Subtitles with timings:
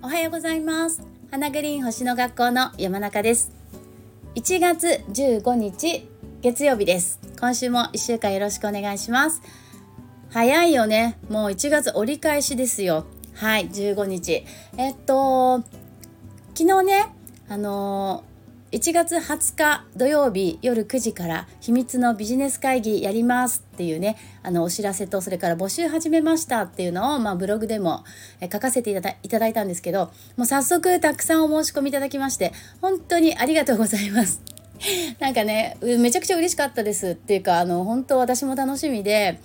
[0.00, 1.02] おはようございます。
[1.32, 3.50] 花グリーン星の学校の山中です。
[4.36, 6.08] 1月15日
[6.40, 7.18] 月曜日です。
[7.40, 9.42] 今週も1週間よろしくお願いします。
[10.30, 11.18] 早いよね。
[11.28, 13.06] もう1月折り返しですよ。
[13.34, 14.44] はい15日。
[14.76, 15.64] えっと
[16.54, 17.06] 昨日ね
[17.48, 18.22] あの
[18.74, 28.02] 1月20日土曜日夜9時から秘密のビジネス会議やりますっていうねあのお知らせとそれから募集始めましたっていうのを、まあ、ブログでも
[28.52, 34.42] 書かせていただいただいたんですけどもう早速たくさんお申し込みいただきまして本当にありがとうございます。
[35.20, 39.38] なんかねめちゃくちゃ嬉しかったですっていうかあの本当私も楽しみで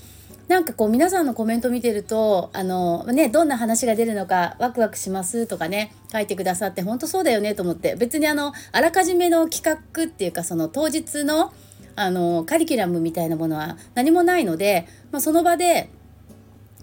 [0.49, 11.53] なんかこう皆さんのコメント見てるとあのねどんな話が出るのかワクワクしますとかね書いてくださって本当そうだよねと思って別にあのあらかじめの企画っていうかその当日の
[11.95, 15.91] あのカリキュラムみたいなものは何もないので、まあ、その場で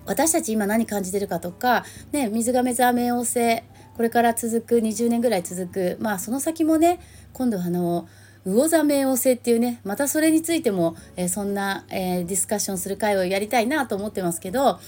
[0.05, 3.63] 私たち今何感じてるかとか、ね、水亀座冥王星
[3.97, 7.01] これから続く20年ぐらい続くまあその先もね
[7.33, 8.07] 今度あの
[8.47, 14.79] 魚座冥王星っていうねまたそれについても、え、そんな、え、ディスカッションする会をやりたいなと思ってますけど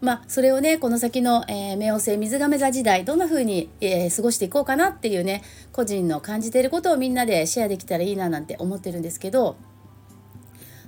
[0.00, 5.42] まあ、それをねこの先の、えー、冥王星水亀座時代どんな風に、えー、過ごしていこうかなっていうね
[5.72, 9.56] 個人の感じていることをみんなでシェアできたらいいななんて思ってるんですけど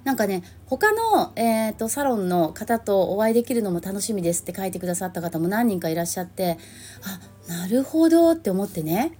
[0.05, 6.57] なんかね他の、えーと、サロンの方とお会いできるのも楽しみですって書いてくださった方も何人かいらっしゃって
[7.49, 9.19] あなるほどって思ってね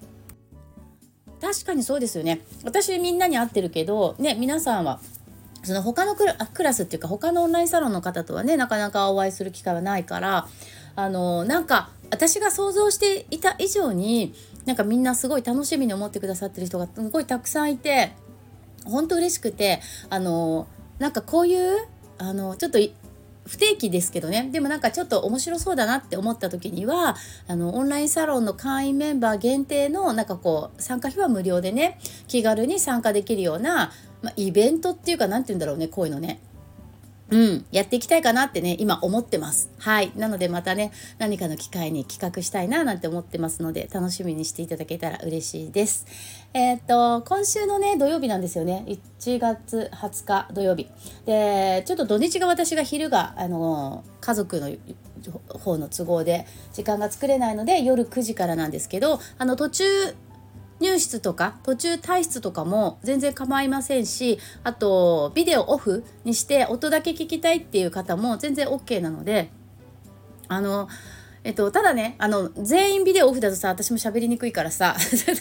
[1.41, 2.41] 確かにそうですよね。
[2.65, 5.01] 私みんなに会ってるけどね皆さんは
[5.63, 10.49] その他のクラスっていうか他のオンラインサロンの方とはねなかなかお会いする機会はないから
[10.97, 18.13] あのなんか私が想像していた以上になんかみんなすごい楽しみに思ってくださってる人がすごいたくさんいて
[18.85, 20.67] 本当嬉しくてあの
[20.99, 21.87] なんかこういう
[22.19, 22.79] あのちょっと
[23.51, 24.49] 不定期ですけどね。
[24.53, 27.17] でもなんかちょっと面白そうだなって思った時には
[27.49, 33.91] あのオンラインサロンの会員メンバー限定のなんかこう参加費は無料でね気軽に参加できるような、
[34.23, 36.39] まあ、イベントっていうか何て言うんだろうねこういうのね。
[37.31, 39.71] うん、やっていきたいかなってね今思ってます。
[39.79, 40.13] はい。
[40.17, 46.07] なのでまたね何かの機会に企画したいななんて思ってますので楽しみにしていただけたら嬉しいです。
[46.53, 48.85] えー、っと今週のね土曜日なんですよね。
[48.87, 50.89] 1月20日土曜日。
[51.27, 54.71] でちょっと土日が私が昼があの家族の
[55.59, 59.85] 方の都合で時間が作れないので夜9時からなんですけどあの途中
[60.81, 69.51] 入室とか途中退室とかも全然構いませんしあとビデオオフにして音だけ聞きたいっていう方も全然 OK なので
[70.49, 70.89] あの
[71.43, 74.95] えっと、ただねあの全員ビデオオフだとさ私も喋りにくいからさ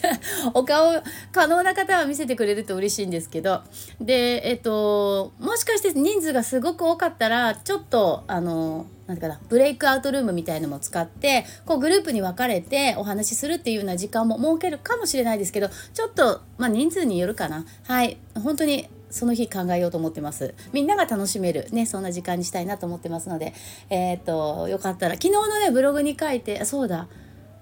[0.54, 3.62] お顔可能な方は見せてくれると嬉しいんですけど
[4.00, 17.66] でえっともしかして人数がすごく多かったらちょっとあのなんかなブレイクアウトルームみたいのも使ってこうグループに分かれてお話しするっていうような時間も設けるかもしれないですけどちょっと、まあ、人数によるかな。
[17.84, 18.16] はい。
[18.42, 23.54] 本当にその日考えようと思ってますみんなが楽しめるねそんな時間にしたいなと思ってますので
[23.88, 27.08] えっ、とよかったら昨日のねブログに書いてあそうだ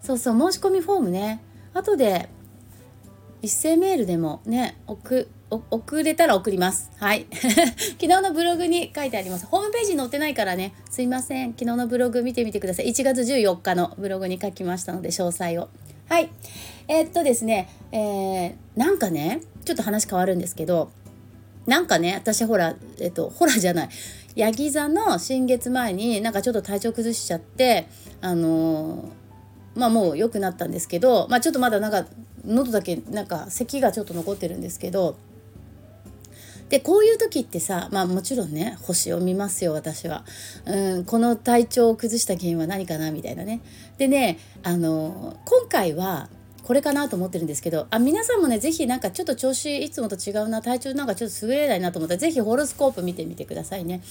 [0.02, 1.42] そうそう申し込みフォームね
[1.74, 2.28] 後で
[3.42, 6.90] 一斉メールでもね送送れたら送ります。
[6.96, 7.26] はい。
[7.32, 9.46] 昨日のブログに書いてあります。
[9.46, 11.52] ホームページに載ってないからね、すいません。
[11.52, 12.88] 昨日のブログ見てみてください。
[12.88, 15.68] 1月14日のブログに書きましたので、詳細を。
[16.08, 16.28] はい。
[16.86, 20.90] えー、っとですね、えー、なんかね、ちょっと話変わるんですけど、
[21.68, 23.88] なんかね私ほらえっとほらじゃない。
[24.34, 27.88] ヤギ座の新月前になんかちょっと体調崩しちゃって
[28.20, 32.06] あのー、まあもう良くなったんですけどまあちょっとまだなんか
[32.44, 35.16] 喉だけなんか咳がちょっと残ってるんですけど
[36.68, 40.24] でこういう時ってさまあもちろんね星を見ますよ私は、
[40.66, 43.60] うん、この体調を崩した原因は何かなみたいなね。
[43.98, 46.28] でねあの今回は
[46.68, 54.02] これかなと思ってるんですけどあ皆さんもね是非なんかちょっと調子いつもと違うな体調なんかちょっと優れないなと思ったら是非ホロスコープ見てみてくださいね。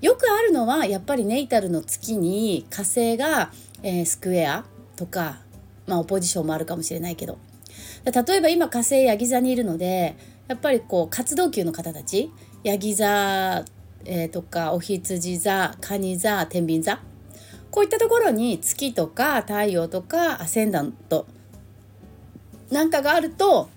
[0.00, 3.50] よくあるのはやっぱりネイタルの月に火星が、
[3.82, 4.64] えー、スクエア
[4.94, 5.40] とか
[5.88, 7.36] まあオポジションもあるかもしれないけど。
[8.04, 10.14] 例えば今火星ヤギ座にいるので
[10.46, 12.30] やっぱりこう活動級の方たち
[12.62, 13.64] ヤギ座、
[14.04, 17.00] えー、とかお羊座カニ座天秤座
[17.72, 21.26] こういったところに月とか太陽とかアセンダント
[22.74, 23.68] なんかがあると,、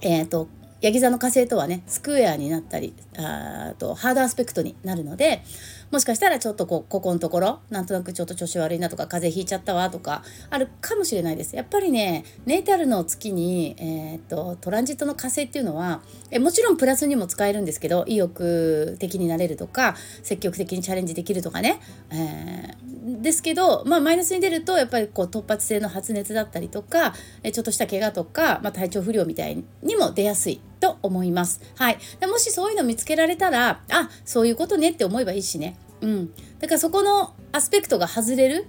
[0.00, 0.48] えーと、
[0.80, 5.42] ヤギ座の火星とはねスクエアになったりあとハードアスペクトになるので
[5.90, 11.56] もしかしたらちょっとこここのところなんとなくちょっと調子悪いなとか風邪ひいちゃったわとかあるかもしれないです。
[11.56, 21.80] やっぱりねネイタルの月に、えー、っとトランジットの火星っていうのはえもちろんプラスにも使えるんですけど意欲的になれるとか積極的にチャレンジできるとかね、
[22.10, 30.60] えー、ですけど、まあ、マイナスに出るとやっぱりこう突発性の発熱だったりとかちょっとした怪我とか、まあ、体調不良みたいにも出やすい。
[30.80, 31.60] と思います。
[31.76, 31.98] はい、
[32.28, 35.76] もしそういうの見つけられたらあそういうことねって思えばいいしね。
[36.00, 38.68] うん、だからそこのアスペクトが外れる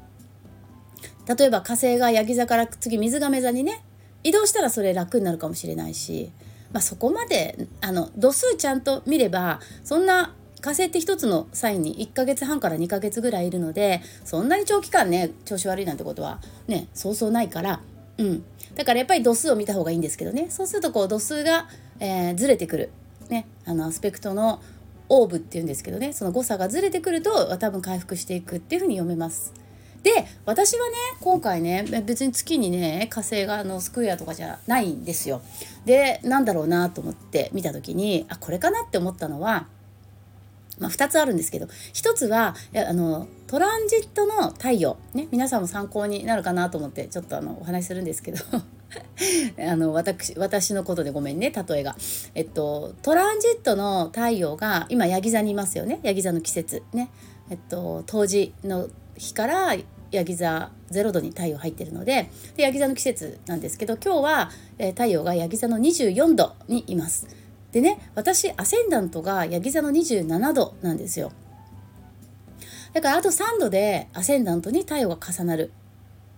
[1.37, 3.83] 例えば火星がヤギ座から次水亀座にね
[4.23, 6.31] 移動したらそれ楽になるかもしれないし、
[6.71, 17.81] まあ、そこまであの度数ちゃんと見ればそんな火星って一つのサインに1ヶ月半から2ヶ月ぐらいいるのでそんなに長期間ね調子悪いなんてことはねそうそうないから、
[18.17, 18.43] うん、
[18.75, 20.47] だからやっぱり度数を見た方がいいんですけどね。
[20.49, 21.67] そうするとこう度数が、
[21.99, 22.89] えー、ずれてくる、
[23.29, 24.61] ね、あのアスペクトの
[25.09, 26.13] オーブっていうんですけどね。
[26.13, 29.53] その誤差がずれてくると多分回復していくっていうふうに読めます。
[30.03, 30.11] で
[30.45, 35.41] 私はね今回ね別に月にね火星があのスクエアとかじゃないんですよ。
[35.85, 39.67] でなんだろうなと思って見た時にあこれかなって思ったのは、
[40.77, 41.65] まあ、2つあるんですけど。
[41.93, 48.37] 1つはあのトランジットの太陽、ね、皆さんも参考になるかなと思ってちょっとあのお話しするんですけど
[49.67, 51.95] あの私私のことでごめんね例えが。
[52.35, 57.09] えっとトランジットの太陽が今ヤギ座にいますよねヤギ座の季節ね。
[57.49, 58.87] えっと冬至の
[59.17, 59.75] 日から
[60.11, 67.25] ヤギ座0度に太陽入ってるのででヤギ座の季節なんですけど今日は、え、太陽がヤギ座の24度にいます。
[67.71, 71.31] でね私アセンダントがヤギ座の27度なんですよ。
[72.93, 75.71] だからあと3度でアセンダントに太陽が重なる。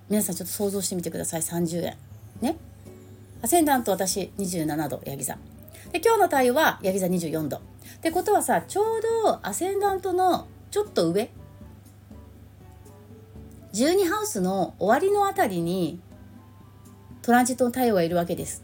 [0.10, 1.42] 皆さんちょっと想像してみてください。
[1.42, 1.98] 30円。
[2.42, 2.58] ね。
[3.42, 5.38] アセンダント私27度ヤギ座。
[5.92, 7.58] で今日の太陽はヤギ座24度。
[7.58, 7.60] っ
[8.02, 11.32] てことはさちょうどアセンダントのちょっと上。
[13.74, 16.02] 12ハウスの終わりのあたりに
[17.22, 18.64] トランジットの太陽がいるわけです。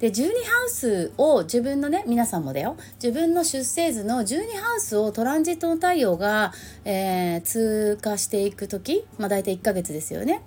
[0.00, 6.52] で12ハウスを自分のね皆さんもだよ自分の出生図の12ハウスをトランジットの太陽が、
[6.84, 10.42] えー、通過していく時まあ大体1ヶ月ですよね。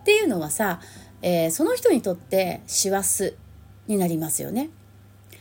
[0.00, 0.80] っていうのはさ、
[1.22, 3.34] えー、その人にとって師走
[3.88, 4.70] になりますよね。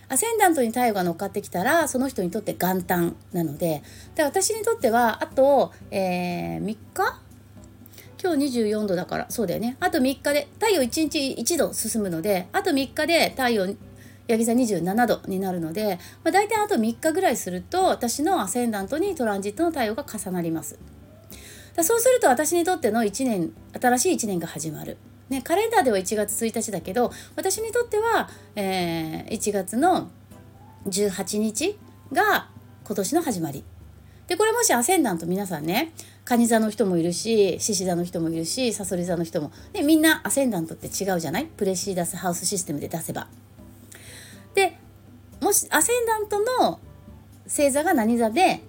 [0.08, 3.82] アセンダントに太陽が乗っかってきたらその人にとって元旦なので
[4.14, 7.25] で私にとってはあと、えー、3日？
[8.22, 13.68] 今日24度だからそうだよねあと3日で太陽1日1度進むのであと3日で太陽
[14.28, 20.80] ヤギ座27度になるので、まあ、大体あと3日ぐらいすると私のアセンダントにトランジットの太陽が重なります。
[21.76, 24.98] だそうすると私にとっての1年新しい1年が始まる。
[25.30, 30.10] ね、カレンダーでは1月1日だけど私にとっては、えー、1月の
[30.88, 31.78] 18日
[32.14, 32.50] が
[32.84, 33.64] 今年の始まり。
[34.28, 35.92] でこれもしアセンダント皆さんね
[36.26, 41.46] 蟹座の人もいるし獅子座の人もいるしさそり座の人もでみんなアセンダントって違うじゃない？
[41.46, 43.28] プレシーダスハウスシステムで出せば。
[44.56, 44.78] で
[45.40, 46.80] もしアセンダントの
[47.44, 48.62] 星座が何座で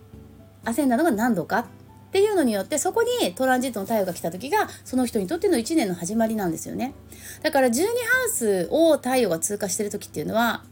[0.65, 1.67] アセンダントが何度かっ
[2.13, 6.93] ていうのによってそこにトランジットの太陽が来た時がその人にとっての1年の始まりなんですよね。
[7.43, 7.87] だから12ハ
[8.27, 10.63] ウスを太陽が通過してる時っていうのは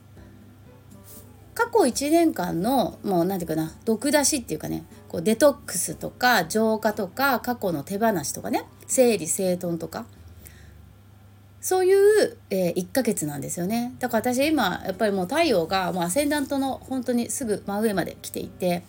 [1.55, 10.07] 過去1年間のもう何て言うかな毒出しっていうかねこうデトックスとか浄化とか過去の手放しとかね整理整頓とか。
[11.61, 13.95] そういう、えー、1ヶ月なんですよね。
[13.99, 18.83] だから私今やっぱりもう太陽がもうアセンダントの本当にすぐ真上まで来ていて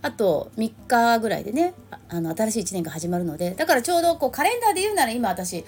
[0.00, 1.74] あと3日ぐらいでね
[2.08, 5.66] あの新しい1年が始まるのでだからちょうどこうカレンダーで言うなら今私、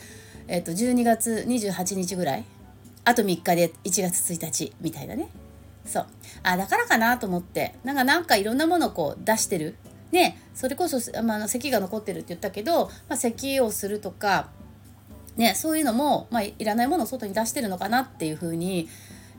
[0.48, 2.44] えー、と12月28日ぐらい。
[3.04, 5.28] あと3日で1月1日みたいなね。
[5.84, 6.06] そう。
[6.42, 7.74] あだからかなと思って。
[7.84, 9.76] なんかなんかいろんなものをこう出してる。
[10.12, 14.48] ねそれこそ、まあ、咳が残ってるって言ったけど、まあ、咳をするとか
[15.36, 18.88] ねそういうのも、まあ、いらないものを外に出してるのかなっていうふうに、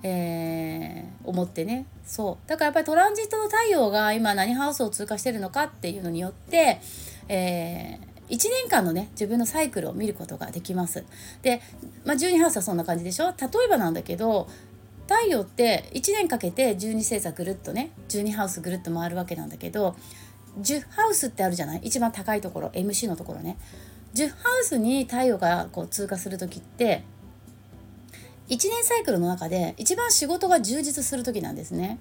[0.03, 1.85] えー、思ってね。
[2.05, 2.49] そう。
[2.49, 6.79] だからやっぱりトランジットの太陽が今何ハウスを通過してるのかっていうのによって、
[7.27, 11.05] えー1年間のね自分のサイクルを見ることができます。
[11.43, 11.61] で、
[12.03, 13.27] まあ、12ハウスはそんな感じでしょ？
[13.27, 14.49] 例えばなんだけど
[15.07, 19.95] 太陽って1年かけて12星座ぐるっとね12ハウスぐるっと回るわけなんだけど
[20.61, 21.79] 10ハウスってあるじゃない？
[21.83, 23.57] 一番高いところ MC のところね
[24.13, 27.03] 10ハウスに太陽がこう通過する時って
[28.49, 31.99] 1年サイクルの中で一番仕事が充実する時なんですね。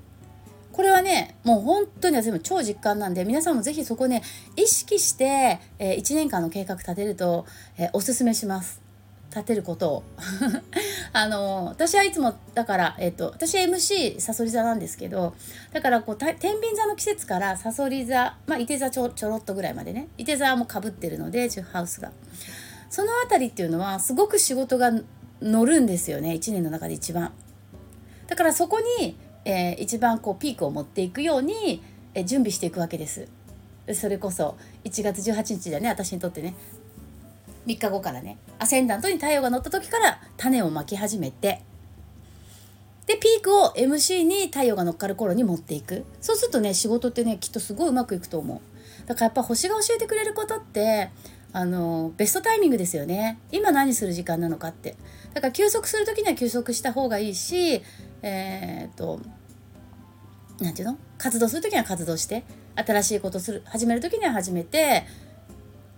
[0.73, 4.23] これはねもう本当に私も超実感なんで皆さんも是非そこね
[4.57, 7.47] 意識して、えー、1年間の計画立てると、
[7.79, 8.86] えー、おすすめします。
[9.37, 10.03] 立てることを。
[11.13, 15.35] あの私はいつもだから、えっと、私 MC さそり座なんですけど
[15.73, 22.13] だからこう天秤座の季節からさそり座まあいて座ちょちょろっとぐらいまでねいて座もかぶってるのでハウスが。
[22.89, 24.93] その辺りっていうのはすごく仕事が
[25.43, 27.33] 乗るんですよね1年の中で一番。
[28.27, 31.83] だからそこに、えー、一番こうピークを持っていくように、
[32.15, 33.29] えー、準備していくわけです。
[33.95, 36.55] それこそ1月18日だね私にとってね。
[37.67, 41.63] 3日後からねアセンダントに太陽が乗った時から種をまき始めて
[43.07, 46.05] でピークを MC に太陽が乗っかる頃に持っていく。
[46.21, 48.61] そうするとね仕事ってねきっとすごいうまくいくと思う。
[49.07, 51.11] だからやっぱ星が教えてくれることって
[51.53, 53.39] あのベストタイミングですよね。
[53.53, 54.97] 今何する時間なのかって。
[55.35, 57.81] だから休息する時には休息した方がいいし
[58.23, 59.21] えー、っと
[60.61, 60.99] 何て言うの？
[61.17, 62.43] 活動する時には活動して
[62.75, 65.05] 新しいことする始める時には始めて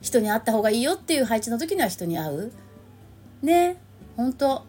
[0.01, 2.53] 人に会った方がいいよっていう配置の時には人に会う。
[3.43, 3.77] ね。
[4.17, 4.65] 本当。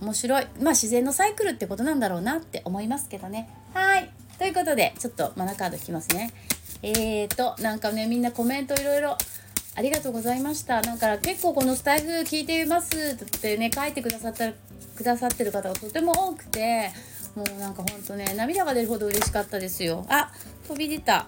[0.00, 0.46] 面白い。
[0.60, 3.48] まあ自然のサイクルってことなんだろうなって思いますけどね。
[3.72, 4.10] はい。
[4.38, 6.30] ということでちょっとマナカード引きますね。
[6.82, 9.16] えーとなんかねみんなコメントいろいろ
[9.74, 10.82] ありがとうございました。
[10.82, 16.90] なんか結構このスタイフ聞いていますってね書いてくださったくださってる方がとても多くて
[17.34, 20.04] もうなんかほんとね涙が出るほど嬉しかったですよ。
[20.10, 20.30] あ
[20.68, 21.26] 飛び出た。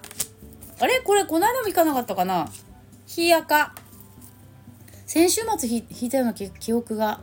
[0.81, 1.01] あれ？
[1.01, 2.51] これこの間も行かなかったかな？
[3.09, 3.73] 日赤
[5.07, 7.21] 先週末引いたような記憶が。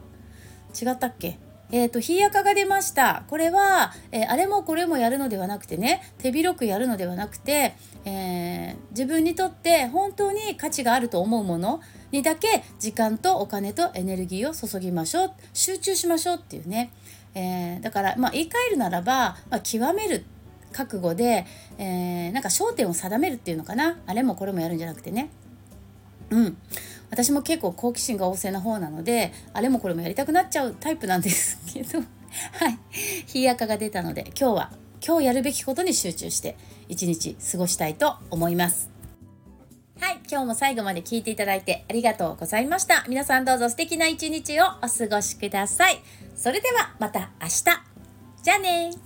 [0.82, 1.38] 違ったっけ？
[1.72, 3.24] えーと、日赤が出ました。
[3.28, 15.32] これは、えー、あれもこれもやるのではなくてね手広くやるのではなくて、えー、自分にとって本当に価値があると思うものにだけ時間とお金とエネルギーを注ぎましょう。
[15.54, 16.92] 集中しましょうっていうね、
[17.36, 20.26] え、だから、まあ、言い換えるならば、まあ、極める
[20.74, 21.46] 覚悟で、
[21.78, 24.00] えなんか焦点を定めるっていうのかな。
[24.08, 25.30] あれもこれもやるんじゃなくてね。
[26.30, 26.58] うん。
[27.10, 32.00] 私も結構好奇心が旺盛な方なのであれもこれもやりたくなっちゃうタイプなんですけど。
[32.52, 32.78] はい。
[33.28, 34.72] 日赤が出たので今日は
[35.06, 36.58] 今日やるべきことに集中して
[36.90, 38.90] 一日過ごしたいと思います。
[40.00, 40.20] はい。
[40.30, 43.06] 今日も最後まで聞いていただいてありがとうございました。
[43.08, 46.02] 皆さんどうぞ素敵な一日をお過ごしください。
[46.36, 47.64] それではまた明日。
[48.44, 49.05] じゃあね